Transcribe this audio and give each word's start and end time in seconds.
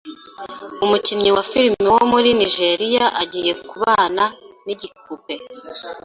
Umukinyi 0.83 1.29
wa 1.35 1.43
filime 1.49 1.87
wo 1.95 2.03
muri 2.11 2.29
Nigeria 2.39 3.05
agiye 3.21 3.53
kubana 3.69 4.23
n'igipupe 4.65 5.33